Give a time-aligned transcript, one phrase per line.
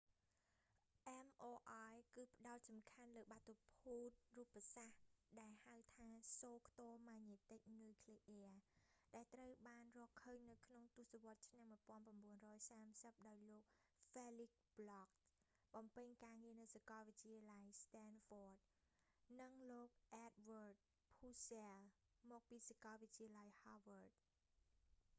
[1.05, 1.31] mri
[2.15, 4.99] គឺផ្ដោតសំខាន់លើបាតុភូតរូបសាស្រ្ត
[5.41, 8.59] ដែលហៅថាសូរខ្ទរម៉ាញ៉េទិកនុយក្លេអ៊ែរ nmr
[9.15, 11.45] ដែលត្រូវបានរកឃើញនៅក្នុងទស្សវត្សរ៍
[11.85, 13.63] ឆ្នាំ 1930 ដោយលោក
[14.13, 15.11] felix bloch
[15.75, 20.73] បំពេញការងារនៅសាកលវិទ្យាល័យ ស្តែនហ្វ័ត stanford university និងលោក អែដវើដ
[21.19, 24.21] ភូសែល edward purcell មកពីសាកលវិទ្យាល័យ ហាវើដ harvard
[24.93, 25.09] university